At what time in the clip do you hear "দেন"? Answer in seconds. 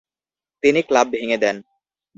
1.43-1.55